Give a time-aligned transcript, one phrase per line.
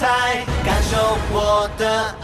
[0.00, 0.96] 彩，感受
[1.30, 2.14] 我的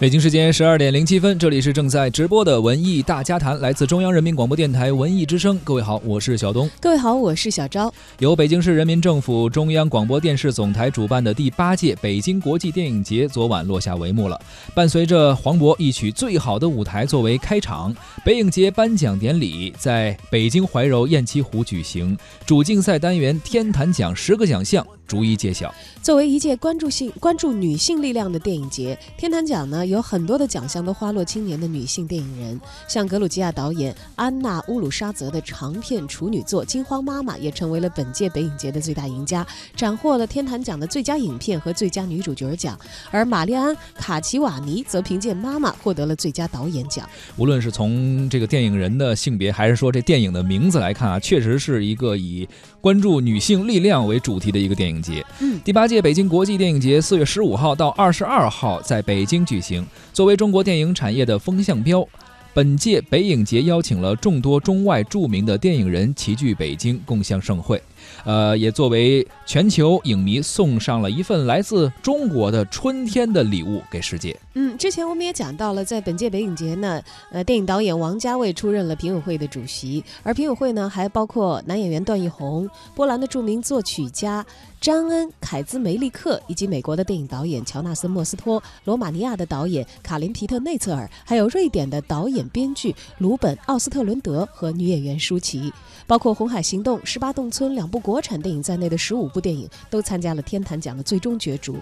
[0.00, 5.60] 北京时间十二点零七分，这里是正在直播的文艺大家谈，来自中央人民广播电台文艺之声。
[5.62, 6.70] 各位好，我是小东。
[6.80, 7.92] 各位好，我是小昭。
[8.18, 14.40] 由北京市人民政府中央广播电视总台主办的第八届北京国际电影节昨晚落下帷幕了。
[14.74, 25.74] 伴随着黄渤一曲《最好的舞台》作为开场，北影节颁奖典礼在北京怀柔雁栖湖举行，主竞赛单元天坛奖十个奖项逐一揭晓。
[26.00, 42.78] 作为一届关注性关注女性力量的电影节，天坛奖呢有很多的奖项都花落青年的女性电影人，像格鲁吉亚导演安娜乌鲁沙泽的长片处女作《惊慌妈妈》也成为了本届北影节的最大赢家，斩获了天坛奖的最佳影片和最佳女主角奖。
[43.10, 47.08] 而玛丽安卡奇瓦尼则凭借《妈妈》获得了最佳导演奖。
[47.36, 52.48] 无论是从这个电影人的性别，还是说这电影的名字来看啊，确实是一个以
[52.80, 55.24] 关注女性力量为主题的一个电影节。
[55.40, 59.86] 嗯，第八届北京国际电影节四月十五号到二十二号在北京举行。
[60.12, 62.06] 作为中国电影产业的风向标，
[62.54, 67.80] 本届北影节邀请了众多中外著名的电影人齐聚北京，共襄盛会。
[68.24, 74.36] 呃，也作为全球影迷送上了一份来自中国的春天的礼物给世界。
[74.54, 77.00] 嗯，之前我们也讲到了，在本届北影节呢，
[77.30, 84.44] 呃，电影导演王家卫出任了评委会的主席，而评委会呢还包括男演员段奕宏、波兰的著名作曲家
[84.80, 95.72] 詹恩·凯兹梅利克，以及美国的电影导演乔纳森·莫斯托、罗马尼亚的导演卡林·皮特内策尔，还有瑞典的导演编剧鲁本·奥斯特伦德和女演员舒淇，
[96.06, 101.76] 包括《红海行动》《十八洞村》两部国产电影在内的十五部电影都参加了天坛奖的最终角逐。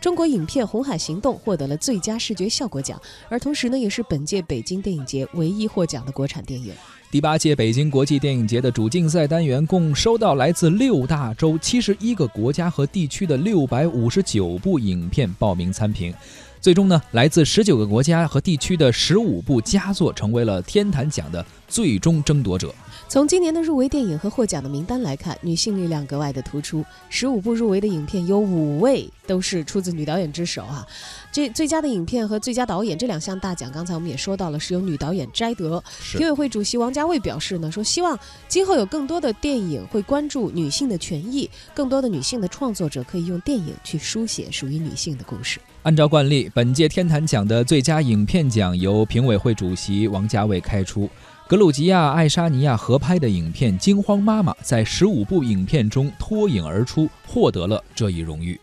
[0.00, 6.72] 中国影片《红海行动》获得了最佳视觉效果奖，而同时呢，也是本届北京电影节唯一获奖的国产电影。
[7.10, 16.14] 第八届北京国际电影节的主竞赛单元共收到来自六大洲七十一个国家和地区的六百五十九部影片报名参评，
[16.62, 22.72] 最终呢，来自十九个国家和地区的十五部佳作成为了天坛奖的最终争夺者。
[23.08, 26.84] 从今年的入围电影和获奖的名单来看，女性力量格外的突出。
[27.10, 30.86] 十五部入围的影片有五位都是出自女导演之手啊！
[31.32, 35.82] 这最佳的影片和最佳导演这两项大奖，刚才我们也说到了，是由女导演摘得。
[36.16, 45.58] 评委会主席王家卫表示呢，说希望今后有更多的电影会关注女性的权益，更多的女性的创作者可以用电影去书写属于女性的故事。
[45.84, 51.10] 按照惯例，本届天坛奖的最佳影片奖由评委会主席王家卫开出。
[51.48, 58.60] 格鲁吉亚爱沙尼亚合拍的影片《惊慌妈妈》在十五部影片中脱颖而出，获得了这一荣誉。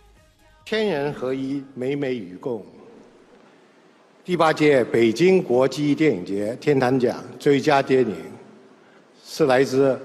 [0.64, 2.64] 天人合一，美美与共。
[4.24, 8.16] 第八届北京国际电影节天坛奖最佳电影
[9.26, 10.00] 是来自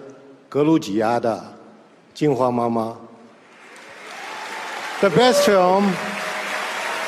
[0.48, 1.36] 格鲁吉亚的
[2.12, 2.96] 《惊慌妈妈》。
[5.08, 5.92] The best film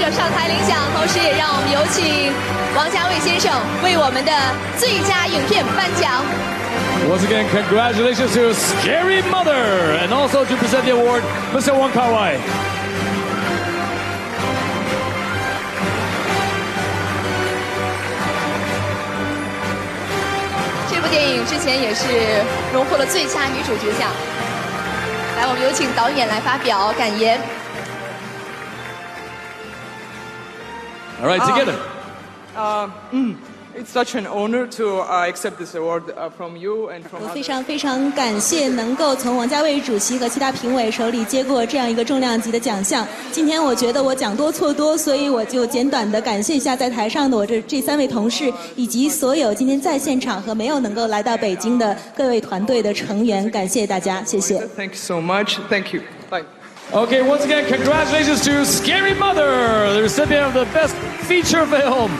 [0.00, 2.32] 者上台领奖，同时也让我们有请
[2.74, 3.52] 王家卫先生
[3.84, 4.32] 为我们的
[4.78, 6.24] 最佳影片颁奖。
[7.06, 11.22] Once again, congratulations to Scary Mother, and also to present the award,
[11.52, 11.74] Mr.
[11.74, 12.38] Wong Kar Wai.
[20.90, 21.08] 这部
[31.20, 31.76] All right, together.
[33.72, 43.06] It's such an honor to uh, accept this award uh, from you and from 我.非常非常感谢能够从王家卫主席和其他评委手里接过这样一个重量级的奖项。
[43.30, 54.58] 今天我觉得我讲多错多，所以我就简短的感谢一下在台上的我这这三位同事，以及所有今天在现场和没有能够来到北京的各位团队的成员，感谢大家，谢谢。
[54.76, 55.58] Thank you so much.
[55.68, 56.02] Thank you.
[56.92, 62.10] Okay, once again, congratulations to Scary Mother, the recipient of the Best Feature Film.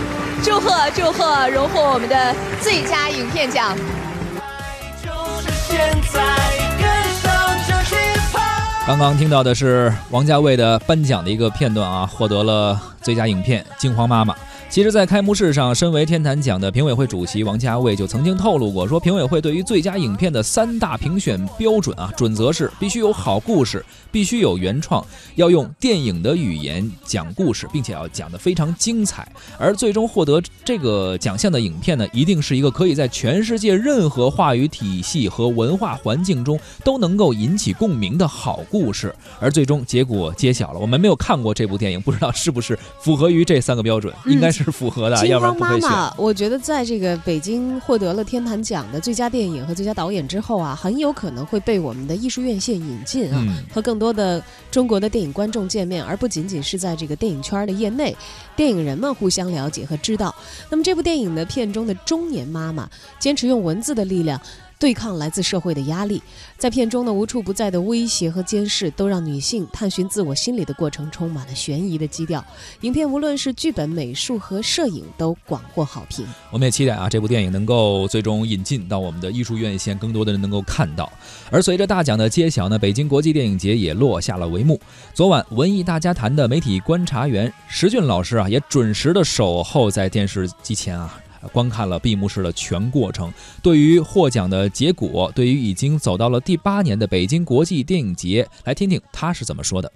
[0.44, 2.32] 祝贺祝贺，荣获我们的
[2.62, 3.76] 最佳影片奖。
[5.02, 5.10] 就
[5.42, 5.76] 是现
[6.12, 6.22] 在，
[6.78, 6.88] 跟
[7.20, 7.32] 上
[7.66, 7.96] 这节
[8.32, 8.40] 拍。
[8.86, 14.32] 刚刚听到的是王家卫的颁奖的一个片段啊，获得了最佳影片《惊慌妈妈》。
[14.70, 29.26] 其实，在开幕式上，身为天坛奖的评委会主席王家卫就曾经透露过，说评委会对于最佳影片的三大评选标准啊，准则是必须有好故事，必须有原创，要用电影的语言讲故事，并且要讲得非常精彩。
[29.58, 39.12] 而最终获得这个奖项的影片呢，一定是一个可以在全世界任何话语体系和文化环境中都能够引起共鸣的好故事。
[39.40, 44.59] 而最终结果揭晓了，我们没有看过这部电影，不知道是不是符合于这三个标准，应该是。
[44.64, 45.90] 是符合的，要不然不会选。
[46.16, 58.16] 我觉得在这个北京获得了天坛奖的最佳电影和最佳导演之后啊，很有可能会被我们的艺术院线引进啊，和更多的中国的电影观众见面，而不仅仅是在这个电影圈的业内，
[58.54, 60.34] 电影人们互相了解和知道。
[60.70, 64.40] 那么这部电影的片中的中年妈妈，坚持用文字的力量。
[64.80, 66.22] 对抗来自社会的压力，
[66.56, 72.42] 在片中呢无处不在的威胁和监视，都让女性探寻自我心理的过程充满了悬疑的基调。
[72.80, 76.26] 影片无论是剧本、美术和摄影都广获好评。
[76.50, 81.12] 我们也期待啊，这部电影能够最终引进到我们的艺术院线，更多的人能够看到。
[81.50, 84.80] 而随着大奖的揭晓呢，北京国际电影节也落下了帷幕。
[85.12, 91.20] 昨晚，文艺大家谈的媒体观察员石俊老师啊，也准时的守候在电视机前啊。
[91.52, 93.32] 观看了闭幕式的全过程，
[93.62, 99.90] 对于获奖的结果，对于已经走到了第八年的北京国际电影节，来听听他是怎么说的。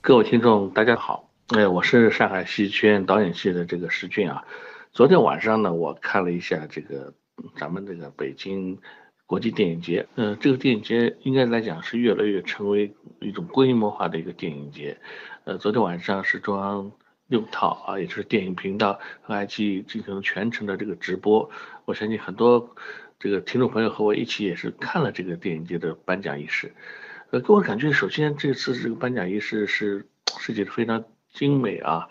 [0.00, 4.44] 各位听众，大家好，哎，我是上海戏剧学院导演系的这个石俊啊。
[4.92, 7.12] 昨天晚上呢，我看了一下这个
[7.58, 8.78] 咱们这个北京
[9.26, 14.96] 国际电影节，嗯，这个电影节应该来讲是越来越成为一种规模化的一个电影节。
[15.44, 16.90] 呃，昨天晚上是中央。
[17.30, 21.48] 六套啊，也就是电影频道和爱奇艺进行全程的这个直播。
[21.84, 22.74] 我相信很多
[23.20, 26.74] 这个听众朋友和我一起也是看了这个电影节的颁奖仪式。
[27.30, 30.04] 呃，给我感觉，首先这次这个颁奖仪式是
[30.40, 32.08] 设计的非常精美啊，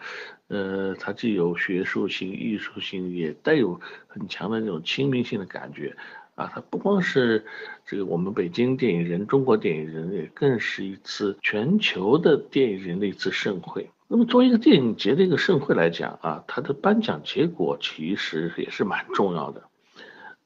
[0.47, 5.93] 呃，它既有学术性、艺术性，也带有很强的那种亲民性的感觉
[6.35, 6.49] 啊。
[6.55, 7.45] 它不光是
[7.85, 13.89] 这个我们北京电影人、中国电影人，也更是一次全球的电影人的一次盛会。
[14.11, 19.65] 那么作为一个电影节的一个盛会来讲啊，它的颁奖结果其实也是蛮重要的。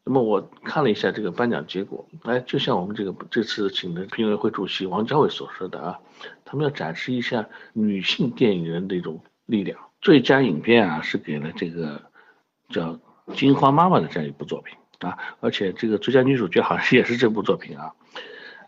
[0.04, 6.00] 那么我看了一下这个颁奖结果，哎，就像我们这个这次请的评委会主席王家卫所说的啊，
[6.44, 9.80] 他们要展示一下女性电影人的一种力量。
[10.02, 12.02] 最佳影片啊是给了这个
[12.68, 12.96] 叫
[13.34, 17.94] 《金花妈妈》的这样一部作品啊，而且这个最佳女主角好像也是这部作品啊。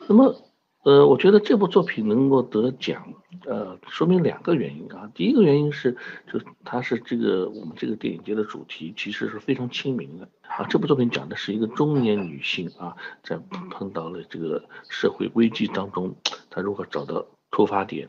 [0.07, 0.41] 那么。
[0.85, 3.11] 呃，我觉得这部作品能够得奖，
[3.47, 5.09] 呃，说明两个原因啊。
[5.15, 5.97] 第一个原因是，
[6.31, 10.63] 就它是这个我们这个电影节的主题，其实是非常亲民的啊。
[10.69, 13.35] 这部作品讲的是一个中年女性啊，在
[13.71, 16.15] 碰到了这个社会危机当中，
[16.51, 18.07] 她如何找到出发点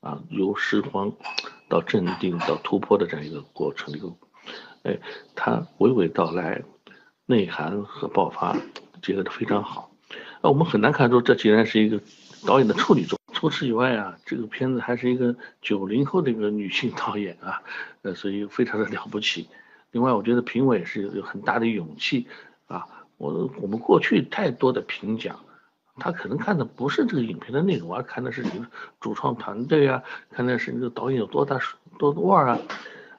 [0.00, 1.12] 啊，由失慌
[1.68, 4.12] 到镇定到突破的这样一个过程一个，
[4.82, 4.98] 哎，
[5.36, 6.64] 她娓娓道来，
[7.24, 8.56] 内涵和爆发
[9.00, 9.92] 结合的非常好。
[10.42, 12.00] 那我们很难看出，这竟然是一个
[12.46, 13.18] 导演的处女作。
[13.32, 17.62] 除此以外啊，这个片子还是一个九零后的一个女性导演啊，
[18.02, 19.48] 呃，所以非常的了不起。
[19.90, 22.26] 另外，我觉得评委是有很大的勇气
[22.66, 22.86] 啊。
[23.18, 25.40] 我我们过去太多的评奖，
[25.96, 28.66] 他可能看的不是这个影片的内容，而看的是你的
[29.00, 31.58] 主创团队啊，看的是你的导演有多大
[31.98, 32.58] 多腕啊。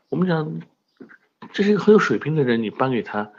[0.10, 0.62] 我们讲，
[1.52, 3.30] 这是一个很有水平的人，你颁给他，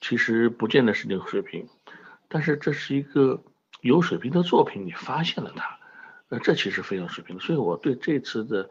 [0.00, 1.68] 其实不见得是那个水平。
[2.34, 3.40] 但是这是一个
[3.80, 5.78] 有水平的作品，你发现了它，
[6.28, 7.38] 那这其实非常水平。
[7.38, 8.68] 所以我对这次的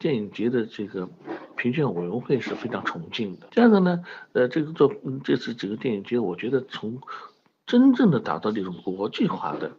[0.00, 1.08] 电影节的这个
[1.56, 3.46] 评选委员会是非常崇敬的。
[3.52, 4.92] 第二个呢，呃，这个作
[5.22, 7.00] 这次这个电影节，我觉得从
[7.66, 9.70] 真正的达到这种国际化的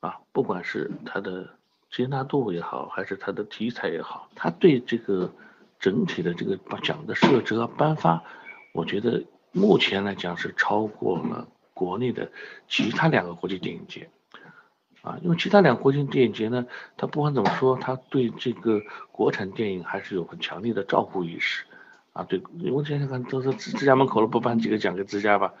[0.00, 1.48] 啊，不管是它的
[1.90, 5.32] 接纳度也好，还是它的题材也好，它对这个
[5.78, 8.22] 整体的这个把奖的设置和颁发，
[8.74, 11.48] 我觉得目前来讲是超过了。
[11.76, 12.32] 国内的
[12.66, 14.08] 其他两个国际电影节，
[15.02, 16.64] 啊，因为其他两个国际电影节呢，
[16.96, 18.80] 它不管怎么说，它对这个
[19.12, 21.64] 国产电影还是有很强烈的照顾意识，
[22.14, 25.52] 啊，对，因为想想看，都是自家门口了，不颁几个奖给自家吧？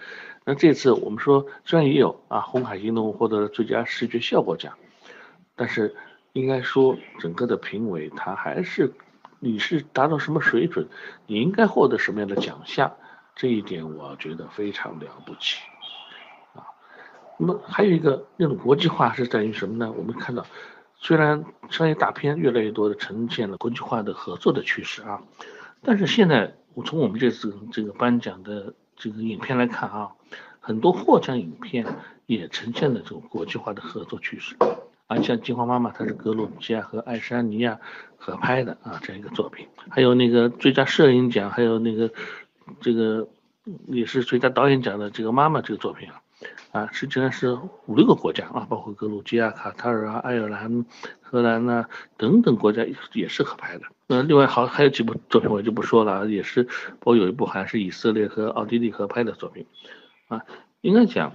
[0.46, 4.72] 那这次我们说，虽然也有啊，红海行动获得了最佳视觉效果奖，
[5.54, 5.94] 但是
[6.32, 8.94] 应该说，整个的评委他还是，
[9.38, 10.88] 你是达到什么水准，
[11.26, 12.96] 你应该获得什么样的奖项，
[13.34, 15.60] 这一点我觉得非常了不起。
[17.38, 19.92] 那么还有一个那种国际化是在于什么呢？
[19.96, 20.46] 我们看到，
[20.98, 25.22] 虽然商业大片越来越多的呈现了国际化的合作的趋势啊，
[25.82, 30.12] 但是现在我从我们这次这个颁奖的这个影片来看啊，
[30.60, 31.86] 很多获奖影片
[32.26, 34.56] 也呈现了这种国际化的合作趋势
[35.06, 37.78] 啊，像《金花妈妈》，它是格鲁吉亚和爱沙尼亚
[38.16, 39.68] 合拍的啊，这样一个作品。
[39.88, 42.10] 还有那个最佳摄影奖，还有那个
[42.80, 43.28] 这个
[43.86, 46.20] 也是最佳导演奖的这个《妈妈》这个作品啊，
[46.72, 50.84] 啊，实际上是五六个国家啊，包括格鲁吉亚、卡塔尔啊、爱尔兰、
[51.20, 53.84] 荷兰呐等等国家也是合拍的。
[54.06, 59.66] 那另外好还有几部作品我就不说了，也是包括有一部还是以色列和奥地利合拍的作品
[60.28, 60.42] 啊，
[60.80, 61.32] 应该讲。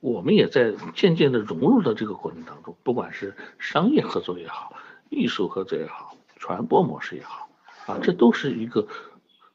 [0.00, 4.74] 我们也在渐渐的融入到这个过程当中，不管是商业合作也好，
[5.08, 7.48] 艺术合作也好，传播模式也好，
[7.86, 8.86] 啊，这都是一个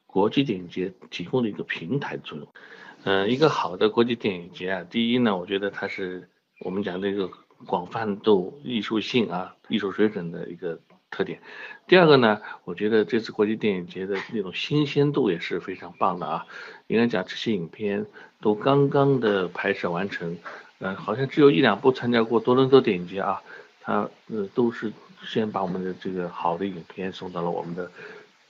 [0.08, 2.48] 国际电影节提供的一个平台作用。
[3.02, 6.28] 嗯，一个好的国际电影节啊，第一呢，我觉得它是
[6.60, 7.30] 我们讲这个
[7.64, 10.78] 广泛度、艺术性啊、艺术水准的一个
[11.10, 11.40] 特点。
[11.86, 16.46] 第二个呢，我觉得这次国际电影节的那种新鲜度也是非常棒的啊。
[16.88, 18.04] 应该讲这些影片
[18.42, 20.36] 都刚刚的拍摄完成，
[20.78, 23.42] 呃，好像只有一两部参加过多伦多电影节啊，
[23.80, 24.92] 它呃都是
[25.24, 27.90] 先把我们的这个好的影片送到了我们的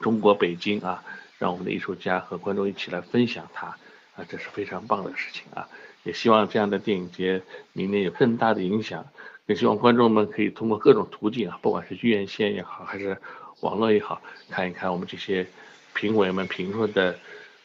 [0.00, 1.04] 中国北京啊，
[1.38, 3.76] 让我们的艺术家和观众一起来分享它
[4.16, 5.68] 啊，这是非常棒的事情啊，
[6.04, 9.06] 也希望这样的电影节明年有更大的影响，
[9.46, 13.16] 也希望观众们可以通过各种途径啊，不管是院线也好，还是
[13.60, 15.46] 网络也好，看一看我们这些
[15.94, 17.18] 评委们评出的。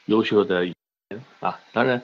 [0.08, 0.72] 优秀的
[1.40, 2.00] 啊，当然，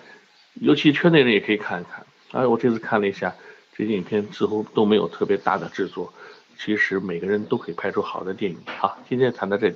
[0.55, 2.03] 尤其圈内人也可以看一看。
[2.31, 3.35] 啊，我这次看了一下，
[3.75, 6.11] 这些影片似乎都没有特别大的制作，
[6.57, 8.57] 其实每个人都可以拍出好的电影。
[8.65, 9.75] 好，今天谈到这里。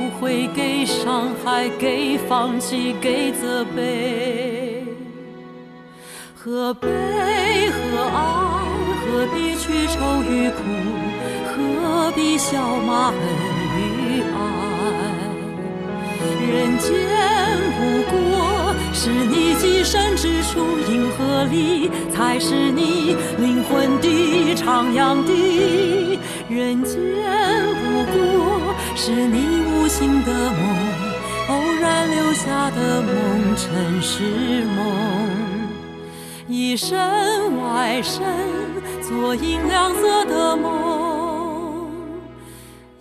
[0.31, 4.85] 会，给伤害，给放弃，给责备。
[6.33, 6.87] 何悲
[7.69, 7.77] 何
[8.15, 8.19] 爱？
[9.03, 10.61] 何必去愁与苦？
[11.49, 13.17] 何必笑骂恨
[13.77, 14.39] 与爱？
[16.49, 16.89] 人间
[17.77, 26.17] 不过是你寄身之处，银河里才是你灵魂的徜徉地。
[26.49, 26.95] 人间
[27.83, 30.59] 不过是你无心的梦，
[31.49, 34.77] 偶然留下的梦，尘世梦。
[36.47, 36.97] 一身
[37.57, 38.23] 外身，
[39.01, 41.87] 做银亮色的梦；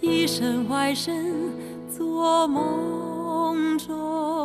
[0.00, 1.52] 一身外身，
[1.94, 4.39] 做梦中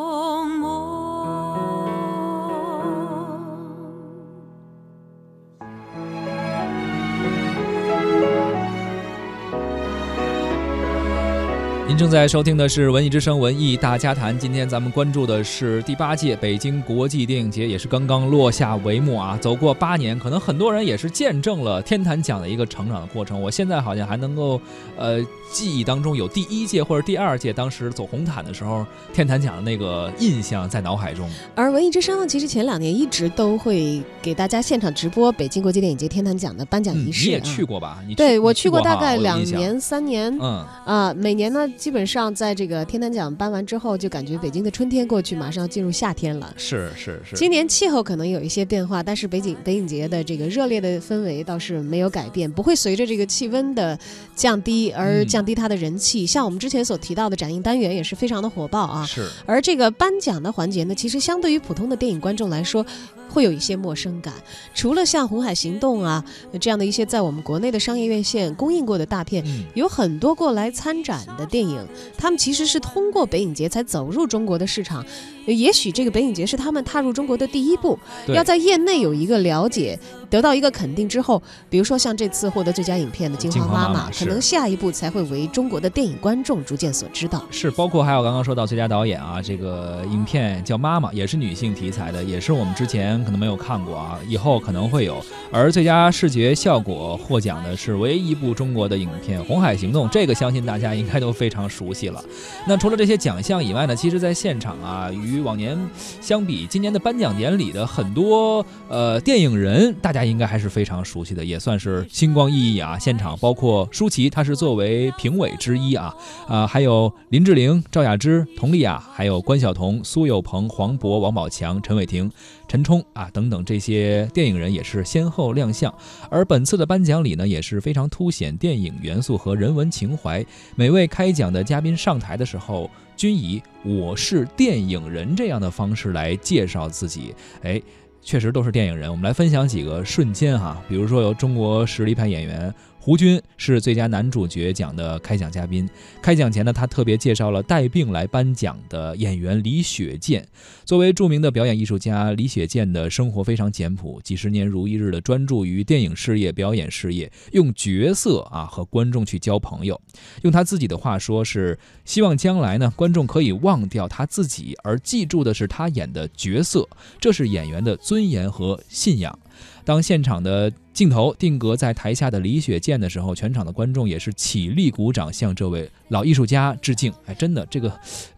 [11.97, 19.37] 正在收听的是《文艺之声·文艺大家谈》，今天咱们关注的是第八届北京国际电影节，也是刚刚落下帷幕啊！
[19.39, 23.41] 走过八年，可能很多人也是见证了天坛奖的一个成长的过程。
[23.41, 24.59] 我现在好像还能够，
[24.97, 25.23] 呃，
[25.53, 31.29] 记忆当中有第一届或者第二届当时走红毯的时候，天坛奖的那个印象在脑海中。
[31.55, 37.25] 而《文艺之声》呢，其实前两年一直都会给大家现场直播北京国际电影节天坛奖的颁奖仪式。
[37.25, 38.03] 你也去过吧？
[38.05, 40.37] 你对我去过大概两年、三年。
[40.41, 41.65] 嗯啊，每年呢。
[41.85, 46.51] 基本上在这个天坛奖颁完之后，就感觉北京的春天过去，马上要进入夏天了。
[46.57, 47.35] 是是是。
[47.35, 53.95] 今年气候可能有一些变化，但是北京北影节的这个热烈的氛围倒是没有改变，不会随着这个气温的
[54.35, 56.25] 降低而降低它的人气。
[56.25, 59.05] 像我们之前所提到的展映单元也是非常的火爆啊。
[59.05, 59.29] 是。
[59.45, 62.83] 而这个颁奖的环节呢，其实相对于普通的电影观众来说，
[63.29, 64.33] 会有一些陌生感。
[64.73, 66.25] 除了像《红海行动》啊
[66.59, 75.05] 这样的一些在我们国内的商业院线公映过的大片，有很多过来参展的电影，影他们其实是通过北影节才走入中国的市场。
[75.45, 77.97] 也许这个北影节是他们踏入中国的第一步，
[78.27, 79.97] 要在业内有一个了解，
[80.29, 87.43] 得到一个肯定之后，比如说像这次获得最佳影片的《金花妈妈》，可能下一步才会为中国的电影观众逐渐所知道。
[87.51, 95.23] 是，包括还有刚刚说到最佳导演啊，这个影片叫《妈妈》，也是女性题材的，也是我们之前可能没有看过啊，以后可能会有。
[95.51, 102.23] 而最佳视觉效果获奖的是唯一一部中国的影片《红海行动》，这个相信大家应该都非常熟悉了。
[102.67, 105.77] 那除了这些奖项以外呢，其实在现场啊，与往年
[106.21, 112.97] 相比，今年的颁奖典礼的很多呃电影人，大家应该还是非常熟悉的，也算是星光熠熠啊。
[112.97, 116.15] 现场包括舒淇，她是作为评委之一啊，
[116.47, 122.31] 啊，还有林志玲、赵雅芝、佟丽娅，还有关晓彤、苏有朋、黄渤、王宝强、陈伟霆。
[122.67, 125.93] 陈冲啊，等等这些电影人也是先后亮相，
[126.29, 130.45] 而本次的颁奖礼呢，也是非常凸显电影元素和人文情怀。
[130.75, 137.34] 每位开讲的嘉宾上台的时候，均以“我是电影人”这样的方式来介绍自己。
[137.62, 137.81] 哎，
[138.22, 139.10] 确实都是电影人。
[139.10, 142.74] 我们来分享几个瞬间哈，比如说由中国实力派演员。
[143.05, 145.88] 胡军是最佳男主角奖的开讲嘉宾。
[146.24, 150.43] 开讲前呢，他特别介绍了带病来颁奖的演员李雪健。
[150.85, 160.01] 作为著名的表演艺术家，李雪健的生活非常简朴，几十年如一日的专注于电影事业、表演事业，用角色啊和观众去交朋友。
[160.41, 166.89] 用他自己的话说，是希望将来呢，观众可以忘掉他自己，而记住的是他演的角色。
[167.19, 169.38] 这是演员的尊严和信仰。
[169.85, 177.13] 当现场的镜头定格在台下的李雪健的时候，全场的观众也是起立鼓掌，向这位老艺术家致敬。
[177.27, 177.89] 哎，真的，这个，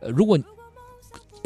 [0.02, 0.38] 呃，如果。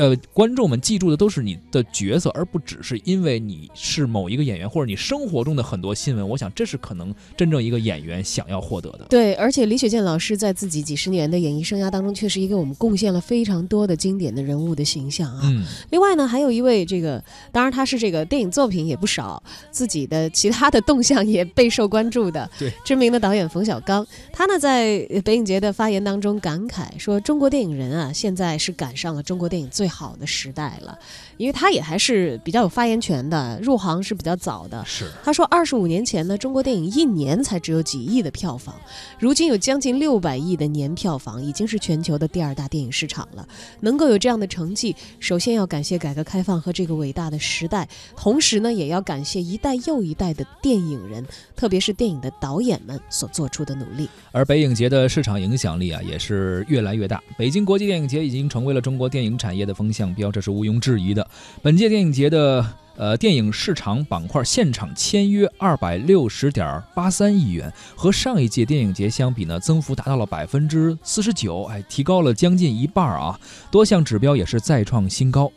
[0.01, 6.27] 呃，观众们记住的都是你的角色，而不只是因为你是某一个演员或者你生活中的很多新闻。
[6.27, 9.05] 我想这是可能真正一个演员想要获得的。
[9.11, 15.41] 对，而且李雪健老师在自己几十年的演艺生涯当中，确实也给我们贡献了非常多的经典的人物的形象啊。
[15.43, 15.63] 嗯。
[15.91, 22.49] 另外呢，还有一位这个，当然他是这个电影作品也不少，自己的其他的动向也备受关注的。
[22.57, 22.73] 对。
[22.83, 30.97] 知名的导演冯小刚，他呢在北影节的发言当中感慨说：“中国电影人啊，现在是赶上了中国电影最好的时代了，
[31.37, 34.83] 因为他也还是比较有发言权的，入行是比较早的。
[34.85, 38.73] 是他说，二十五年前呢，中国电影一年才只有几亿的票房，
[39.19, 43.45] 如今有将近六百亿的年票房，已经是全球的第二大电影市场了。
[43.81, 51.25] 能够有这样的成绩，首先要感谢改革开放和这个伟大的时代，同时呢，也要感谢一代又一代的电影人，
[51.55, 54.09] 特别是电影的导演们所做出的努力。
[54.31, 57.21] 而北影节的市场影响力啊，也是越来越大。
[57.37, 60.11] 北京国际电影节已经成为了中国电影产业的风向。
[60.13, 61.25] 标这是毋庸置疑的。
[61.61, 62.65] 本届电影节的
[62.97, 73.39] 呃电影市场板块现场签约二百六十点八三亿元，和上一届电影节相比呢，增幅达到了百分之四十九，哎，提高了将近一半啊！
[73.71, 75.51] 多项指标也是再创新高。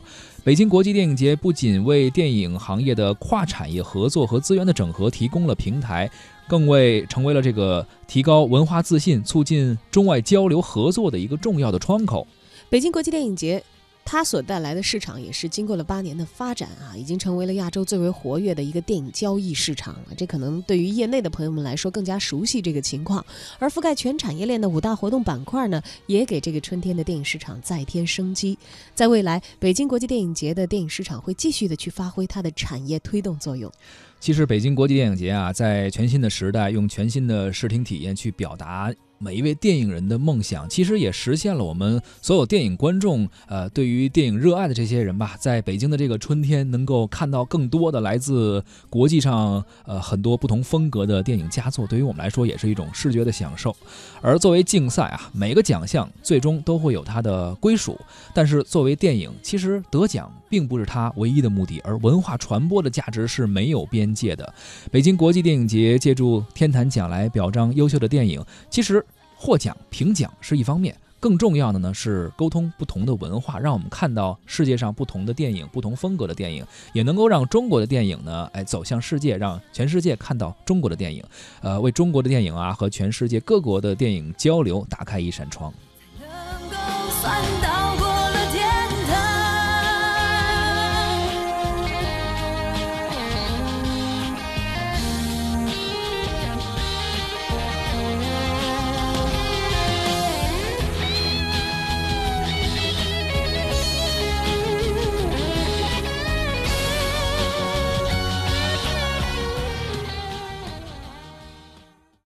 [0.45, 6.09] 北京国际电影节不仅为电影行业的跨产业合作和资源的整合提供了平台，
[6.47, 12.27] 更为成为了这个提高文化自信、促进中外交流合作的一个重要的窗口。
[12.71, 13.65] 北京国际电影节。
[14.05, 20.09] 它所带来的市场也是经过了八年的发展啊，已经成为了亚洲最为活跃的一个电影交易市场了。
[20.17, 23.25] 这可能对于业内的朋友们来说更加熟悉这个情况。
[23.59, 28.59] 而覆盖全产业链的五大活动板块呢，也给这个春天的电影市场再添生机。
[28.95, 33.73] 在未来，北京国际电影节的电影市场会继续的去发挥它的产业推动作用。
[34.21, 38.93] 其实，北京国际电影节啊，在全新的时代，用全新的视听体验去表达。
[39.17, 53.75] 每一位电影人的梦想，其实也实现了我们所有电影观众，呃，对于电影热爱的这些人吧，在北京的这个春天，能够看到更多的来自国际上，呃，很多不同风格的电影佳作，对于我们来说也是一种视觉的享受。
[54.21, 57.99] 而作为竞赛啊，每个奖项最终都会有它的归属，
[58.35, 64.55] 但是作为电影，其实得奖并不是它唯一的目的，而文化传播的价值是没有边界的。
[64.91, 69.05] 北京国际电影节借助天坛奖来表彰优秀的电影，其实。
[69.37, 81.23] 获奖评奖是一方面，更重要的呢是沟通不同的文化，让我们看到世界上不同的电影、不同风格的电影，也能够让中国的电影呢，哎，走向世界，让全世界看到中国的电影，
[81.61, 85.71] 呃，为中国的电影啊和全世界各国的电影交流打开一扇窗。